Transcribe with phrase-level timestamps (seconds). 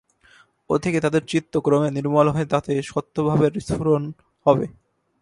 [0.69, 4.03] ও থেকে তাদের চিত্ত ক্রমে নির্মল হয়ে তাতে সত্ত্বভাবের স্ফুরণ
[4.45, 4.65] হবে।